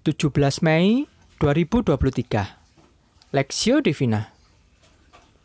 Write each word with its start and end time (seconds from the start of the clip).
17 0.00 0.32
Mei 0.64 1.04
2023 1.44 3.36
Lexio 3.36 3.84
Divina. 3.84 4.32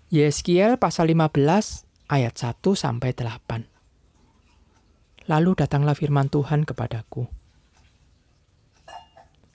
Yeskiel 0.08 0.80
pasal 0.80 1.12
15 1.12 1.84
ayat 2.08 2.40
1 2.40 2.64
sampai 2.64 3.12
8 3.12 5.28
Lalu 5.28 5.52
datanglah 5.60 5.92
firman 5.92 6.32
Tuhan 6.32 6.64
kepadaku. 6.64 7.28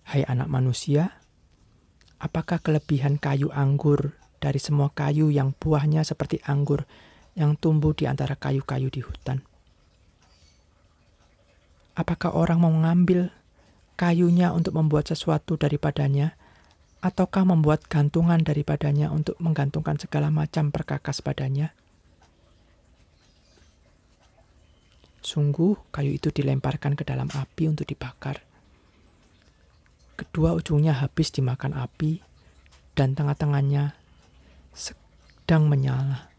Hai 0.05 0.29
anak 0.29 0.53
manusia 0.53 1.17
apakah 2.21 2.61
kelebihan 2.61 3.17
kayu 3.17 3.49
anggur 3.57 4.21
dari 4.37 4.61
semua 4.61 4.93
kayu 4.93 5.33
yang 5.33 5.57
buahnya 5.57 6.05
seperti 6.05 6.45
anggur 6.45 6.85
yang 7.41 7.57
tumbuh 7.57 7.97
di 7.97 8.05
antara 8.05 8.37
kayu-kayu 8.37 8.93
di 8.93 9.01
hutan? 9.01 9.41
Apakah 11.97 12.37
orang 12.37 12.61
mau 12.61 12.69
mengambil 12.69 13.40
kayunya 14.01 14.49
untuk 14.57 14.73
membuat 14.73 15.13
sesuatu 15.13 15.61
daripadanya, 15.61 16.33
ataukah 17.05 17.45
membuat 17.45 17.85
gantungan 17.85 18.41
daripadanya 18.41 19.13
untuk 19.13 19.37
menggantungkan 19.37 20.01
segala 20.01 20.33
macam 20.33 20.73
perkakas 20.73 21.21
padanya? 21.21 21.77
Sungguh, 25.21 25.77
kayu 25.93 26.17
itu 26.17 26.33
dilemparkan 26.33 26.97
ke 26.97 27.05
dalam 27.05 27.29
api 27.29 27.69
untuk 27.69 27.85
dibakar. 27.85 28.41
Kedua 30.17 30.57
ujungnya 30.57 30.97
habis 30.97 31.29
dimakan 31.29 31.77
api, 31.77 32.25
dan 32.97 33.13
tengah-tengahnya 33.13 33.93
sedang 34.73 35.69
menyala. 35.69 36.33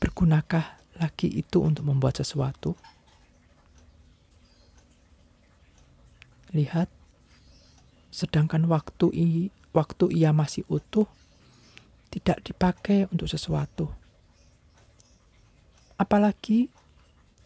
Bergunakah 0.00 0.80
lagi 0.96 1.28
itu 1.28 1.60
untuk 1.60 1.84
membuat 1.84 2.24
sesuatu? 2.24 2.95
Lihat, 6.56 6.88
sedangkan 8.08 8.64
waktu 8.64 9.12
i, 9.12 9.52
waktu 9.76 10.08
ia 10.16 10.32
masih 10.32 10.64
utuh 10.72 11.04
tidak 12.08 12.40
dipakai 12.48 13.04
untuk 13.12 13.28
sesuatu. 13.28 13.92
Apalagi 16.00 16.72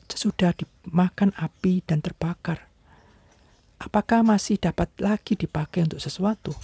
sesudah 0.06 0.55
dimakan 0.55 1.34
api 1.34 1.83
dan 1.83 1.98
terbakar. 1.98 2.70
Apakah 3.83 4.22
masih 4.22 4.62
dapat 4.62 4.94
lagi 5.03 5.34
dipakai 5.34 5.91
untuk 5.91 5.98
sesuatu? 5.98 6.55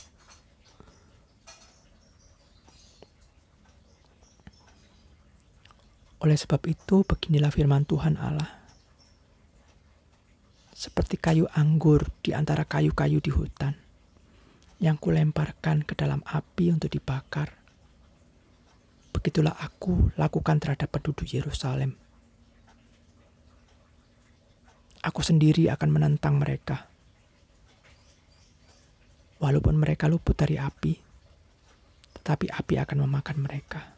Oleh 6.22 6.38
sebab 6.38 6.62
itu, 6.66 7.02
beginilah 7.06 7.50
firman 7.50 7.86
Tuhan 7.86 8.18
Allah 8.18 8.65
seperti 10.86 11.18
kayu 11.18 11.50
anggur 11.50 12.06
di 12.22 12.30
antara 12.30 12.62
kayu-kayu 12.62 13.18
di 13.18 13.34
hutan 13.34 13.74
yang 14.78 14.94
kulemparkan 14.94 15.82
ke 15.82 15.98
dalam 15.98 16.22
api 16.22 16.70
untuk 16.70 16.94
dibakar. 16.94 17.58
Begitulah 19.10 19.58
aku 19.58 20.14
lakukan 20.14 20.62
terhadap 20.62 20.86
penduduk 20.94 21.26
Yerusalem. 21.26 21.98
Aku 25.02 25.26
sendiri 25.26 25.66
akan 25.74 25.90
menentang 25.90 26.38
mereka. 26.38 26.86
Walaupun 29.42 29.74
mereka 29.74 30.06
luput 30.06 30.38
dari 30.38 30.54
api, 30.54 30.94
tetapi 32.22 32.46
api 32.46 32.74
akan 32.78 32.98
memakan 33.02 33.42
mereka. 33.42 33.90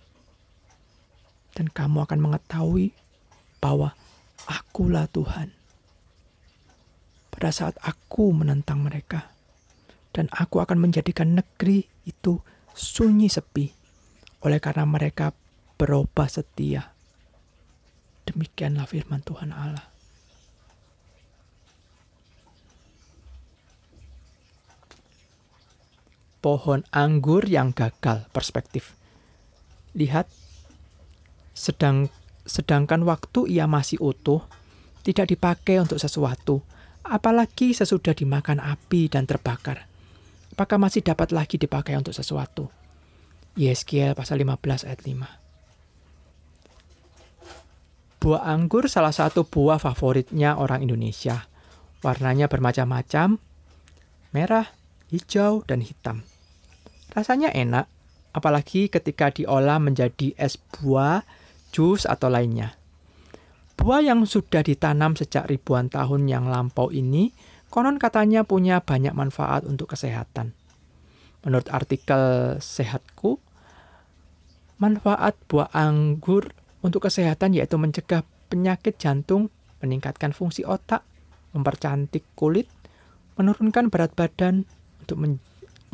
Dan 1.52 1.68
kamu 1.68 2.08
akan 2.08 2.18
mengetahui 2.22 2.96
bahwa 3.60 3.92
akulah 4.46 5.04
Tuhan 5.10 5.57
pada 7.38 7.54
saat 7.54 7.78
aku 7.86 8.34
menentang 8.34 8.82
mereka. 8.82 9.30
Dan 10.10 10.26
aku 10.34 10.58
akan 10.58 10.82
menjadikan 10.82 11.38
negeri 11.38 11.86
itu 12.02 12.42
sunyi 12.74 13.30
sepi 13.30 13.70
oleh 14.42 14.58
karena 14.58 14.82
mereka 14.82 15.30
berubah 15.78 16.26
setia. 16.26 16.90
Demikianlah 18.26 18.90
firman 18.90 19.22
Tuhan 19.22 19.54
Allah. 19.54 19.86
Pohon 26.42 26.82
anggur 26.90 27.46
yang 27.46 27.70
gagal 27.70 28.26
perspektif. 28.34 28.98
Lihat, 29.94 30.26
sedang 31.54 32.10
sedangkan 32.42 33.06
waktu 33.06 33.46
ia 33.46 33.70
masih 33.70 34.02
utuh, 34.02 34.42
tidak 35.06 35.30
dipakai 35.30 35.78
untuk 35.78 36.02
sesuatu, 36.02 36.66
apalagi 37.08 37.72
sesudah 37.72 38.12
dimakan 38.12 38.60
api 38.60 39.08
dan 39.08 39.24
terbakar. 39.24 39.88
Apakah 40.54 40.78
masih 40.78 41.02
dapat 41.02 41.34
lagi 41.34 41.58
dipakai 41.58 41.96
untuk 41.96 42.14
sesuatu? 42.14 42.70
Yeskiel 43.58 44.14
pasal 44.14 44.38
15 44.44 44.86
ayat 44.86 45.02
5. 45.02 45.26
Buah 48.18 48.42
anggur 48.50 48.86
salah 48.86 49.14
satu 49.14 49.46
buah 49.46 49.78
favoritnya 49.82 50.58
orang 50.58 50.82
Indonesia. 50.86 51.46
Warnanya 52.02 52.46
bermacam-macam, 52.46 53.38
merah, 54.30 54.70
hijau, 55.10 55.66
dan 55.66 55.82
hitam. 55.82 56.22
Rasanya 57.10 57.50
enak, 57.50 57.90
apalagi 58.30 58.86
ketika 58.86 59.34
diolah 59.34 59.82
menjadi 59.82 60.30
es 60.38 60.54
buah, 60.54 61.26
jus, 61.74 62.06
atau 62.06 62.30
lainnya. 62.30 62.77
Buah 63.78 64.02
yang 64.02 64.26
sudah 64.26 64.66
ditanam 64.66 65.14
sejak 65.14 65.46
ribuan 65.46 65.86
tahun 65.86 66.26
yang 66.26 66.50
lampau 66.50 66.90
ini 66.90 67.30
konon 67.70 68.02
katanya 68.02 68.42
punya 68.42 68.82
banyak 68.82 69.14
manfaat 69.14 69.62
untuk 69.70 69.94
kesehatan. 69.94 70.50
Menurut 71.46 71.70
artikel 71.70 72.58
Sehatku, 72.58 73.38
manfaat 74.82 75.38
buah 75.46 75.70
anggur 75.70 76.50
untuk 76.82 77.06
kesehatan 77.06 77.54
yaitu 77.54 77.78
mencegah 77.78 78.26
penyakit 78.50 78.98
jantung, 78.98 79.46
meningkatkan 79.78 80.34
fungsi 80.34 80.66
otak, 80.66 81.06
mempercantik 81.54 82.26
kulit, 82.34 82.66
menurunkan 83.38 83.94
berat 83.94 84.10
badan 84.18 84.66
untuk 85.06 85.16
men 85.22 85.32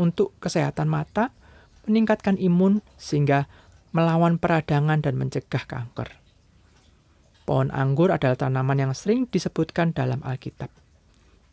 untuk 0.01 0.33
kesehatan 0.41 0.89
mata, 0.89 1.37
meningkatkan 1.85 2.41
imun 2.41 2.81
sehingga 2.97 3.47
melawan 3.93 4.41
peradangan 4.41 5.05
dan 5.05 5.15
mencegah 5.21 5.69
kanker. 5.69 6.24
Pohon 7.45 7.69
anggur 7.77 8.09
adalah 8.09 8.41
tanaman 8.41 8.81
yang 8.81 8.93
sering 8.97 9.29
disebutkan 9.29 9.93
dalam 9.93 10.25
Alkitab. 10.25 10.73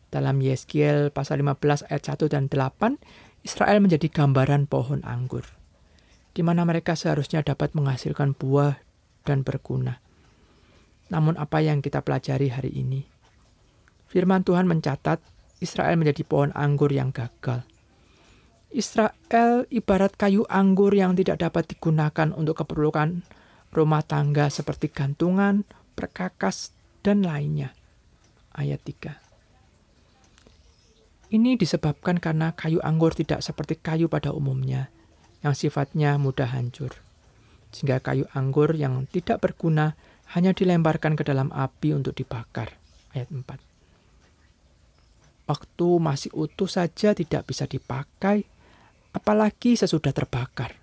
Dalam 0.08 0.40
Yeskiel 0.40 1.12
pasal 1.12 1.44
15 1.44 1.88
ayat 1.88 2.02
1 2.16 2.32
dan 2.32 2.48
8, 2.48 2.96
Israel 3.44 3.80
menjadi 3.84 4.08
gambaran 4.08 4.72
pohon 4.72 5.04
anggur, 5.04 5.44
di 6.32 6.40
mana 6.40 6.64
mereka 6.64 6.96
seharusnya 6.96 7.44
dapat 7.44 7.76
menghasilkan 7.76 8.32
buah 8.32 8.80
dan 9.28 9.44
berguna. 9.44 10.00
Namun 11.12 11.36
apa 11.36 11.60
yang 11.60 11.84
kita 11.84 12.00
pelajari 12.00 12.48
hari 12.48 12.72
ini? 12.72 13.04
Firman 14.08 14.48
Tuhan 14.48 14.64
mencatat 14.64 15.20
Israel 15.60 16.00
menjadi 16.00 16.24
pohon 16.24 16.56
anggur 16.56 16.88
yang 16.88 17.12
gagal. 17.12 17.68
Israel 18.72 19.68
ibarat 19.68 20.16
kayu 20.16 20.48
anggur 20.48 20.96
yang 20.96 21.12
tidak 21.12 21.44
dapat 21.44 21.68
digunakan 21.68 22.32
untuk 22.32 22.64
keperluan 22.64 23.20
rumah 23.72 24.04
tangga 24.04 24.48
seperti 24.48 24.88
gantungan, 24.88 25.64
perkakas, 25.92 26.72
dan 27.02 27.26
lainnya. 27.26 27.74
Ayat 28.54 28.80
3. 28.86 29.18
Ini 31.32 31.56
disebabkan 31.58 32.20
karena 32.22 32.52
kayu 32.54 32.78
anggur 32.84 33.16
tidak 33.16 33.42
seperti 33.42 33.80
kayu 33.80 34.06
pada 34.06 34.30
umumnya, 34.30 34.92
yang 35.42 35.56
sifatnya 35.56 36.20
mudah 36.20 36.46
hancur. 36.52 36.94
Sehingga 37.72 37.98
kayu 38.04 38.28
anggur 38.36 38.76
yang 38.76 39.08
tidak 39.08 39.40
berguna 39.40 39.96
hanya 40.36 40.52
dilemparkan 40.52 41.16
ke 41.16 41.24
dalam 41.24 41.48
api 41.50 41.96
untuk 41.96 42.14
dibakar. 42.14 42.76
Ayat 43.16 43.32
4. 43.32 43.48
Waktu 45.48 45.88
masih 45.98 46.30
utuh 46.36 46.68
saja 46.70 47.16
tidak 47.16 47.48
bisa 47.48 47.66
dipakai, 47.66 48.44
apalagi 49.16 49.74
sesudah 49.74 50.12
terbakar. 50.12 50.76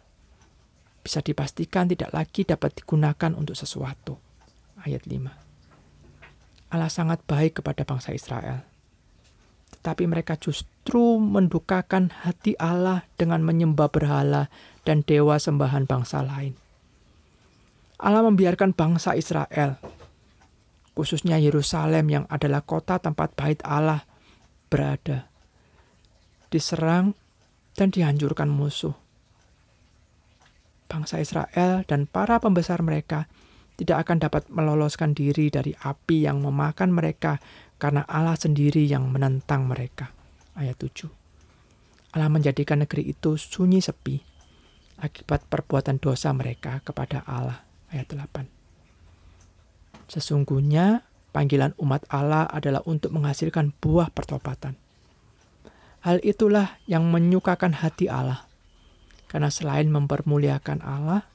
Bisa 0.99 1.23
dipastikan 1.23 1.87
tidak 1.87 2.11
lagi 2.11 2.43
dapat 2.43 2.75
digunakan 2.75 3.31
untuk 3.37 3.55
sesuatu 3.55 4.28
ayat 4.85 5.03
5. 5.07 5.49
Allah 6.69 6.91
sangat 6.91 7.25
baik 7.25 7.61
kepada 7.61 7.81
bangsa 7.81 8.13
Israel. 8.13 8.61
Tetapi 9.79 10.05
mereka 10.05 10.37
justru 10.37 11.17
mendukakan 11.17 12.13
hati 12.13 12.53
Allah 12.61 13.05
dengan 13.17 13.41
menyembah 13.41 13.89
berhala 13.89 14.53
dan 14.85 15.01
dewa 15.01 15.41
sembahan 15.41 15.89
bangsa 15.89 16.21
lain. 16.21 16.53
Allah 17.99 18.23
membiarkan 18.23 18.71
bangsa 18.71 19.17
Israel, 19.17 19.75
khususnya 20.95 21.35
Yerusalem 21.35 22.07
yang 22.07 22.25
adalah 22.31 22.63
kota 22.63 22.95
tempat 22.95 23.35
bait 23.35 23.59
Allah 23.67 24.07
berada, 24.71 25.27
diserang 26.47 27.11
dan 27.75 27.91
dihancurkan 27.91 28.47
musuh. 28.47 28.95
Bangsa 30.89 31.21
Israel 31.21 31.85
dan 31.85 32.09
para 32.09 32.41
pembesar 32.41 32.81
mereka 32.81 33.29
tidak 33.79 34.03
akan 34.03 34.19
dapat 34.19 34.43
meloloskan 34.51 35.15
diri 35.15 35.47
dari 35.47 35.71
api 35.71 36.27
yang 36.27 36.43
memakan 36.43 36.91
mereka 36.91 37.39
karena 37.79 38.03
Allah 38.11 38.35
sendiri 38.35 38.83
yang 38.83 39.07
menentang 39.07 39.71
mereka. 39.71 40.11
Ayat 40.59 40.75
7. 40.83 41.07
Allah 42.11 42.27
menjadikan 42.27 42.83
negeri 42.83 43.07
itu 43.07 43.39
sunyi 43.39 43.79
sepi 43.79 44.19
akibat 44.99 45.47
perbuatan 45.47 46.03
dosa 46.03 46.35
mereka 46.35 46.83
kepada 46.83 47.23
Allah. 47.23 47.63
Ayat 47.87 48.11
8. 48.11 50.11
Sesungguhnya 50.11 51.07
panggilan 51.31 51.71
umat 51.79 52.03
Allah 52.11 52.51
adalah 52.51 52.83
untuk 52.83 53.15
menghasilkan 53.15 53.71
buah 53.79 54.11
pertobatan. 54.11 54.75
Hal 56.03 56.19
itulah 56.27 56.83
yang 56.83 57.07
menyukakan 57.07 57.79
hati 57.79 58.11
Allah. 58.11 58.43
Karena 59.31 59.47
selain 59.47 59.87
mempermuliakan 59.93 60.83
Allah, 60.83 61.29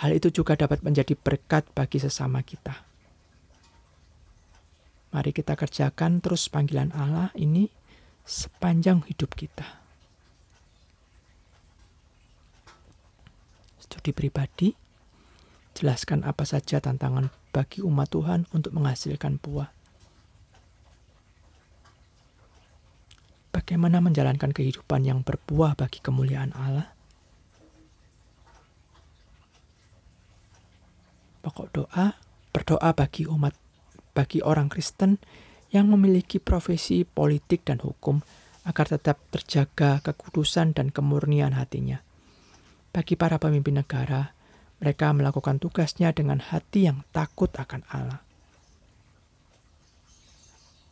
hal 0.00 0.10
itu 0.16 0.32
juga 0.32 0.56
dapat 0.56 0.80
menjadi 0.80 1.12
berkat 1.18 1.68
bagi 1.76 2.00
sesama 2.00 2.40
kita. 2.40 2.86
Mari 5.12 5.36
kita 5.36 5.52
kerjakan 5.52 6.24
terus 6.24 6.48
panggilan 6.48 6.88
Allah 6.96 7.28
ini 7.36 7.68
sepanjang 8.24 9.04
hidup 9.04 9.36
kita. 9.36 9.82
Studi 13.76 14.16
pribadi, 14.16 14.72
jelaskan 15.76 16.24
apa 16.24 16.48
saja 16.48 16.80
tantangan 16.80 17.28
bagi 17.52 17.84
umat 17.84 18.08
Tuhan 18.08 18.48
untuk 18.56 18.72
menghasilkan 18.72 19.36
buah. 19.36 19.68
Bagaimana 23.52 24.00
menjalankan 24.00 24.56
kehidupan 24.56 25.04
yang 25.04 25.20
berbuah 25.20 25.76
bagi 25.76 26.00
kemuliaan 26.00 26.56
Allah? 26.56 26.88
Pokok 31.52 31.68
doa, 31.84 32.16
berdoa 32.48 32.96
bagi 32.96 33.28
umat 33.28 33.52
bagi 34.16 34.40
orang 34.40 34.72
Kristen 34.72 35.20
yang 35.68 35.92
memiliki 35.92 36.40
profesi 36.40 37.04
politik 37.04 37.68
dan 37.68 37.76
hukum 37.84 38.24
agar 38.64 38.88
tetap 38.88 39.20
terjaga 39.28 40.00
kekudusan 40.00 40.72
dan 40.72 40.88
kemurnian 40.88 41.52
hatinya. 41.52 42.00
Bagi 42.88 43.20
para 43.20 43.36
pemimpin 43.36 43.84
negara, 43.84 44.32
mereka 44.80 45.12
melakukan 45.12 45.60
tugasnya 45.60 46.08
dengan 46.16 46.40
hati 46.40 46.88
yang 46.88 47.04
takut 47.12 47.52
akan 47.52 47.84
Allah. 47.92 48.24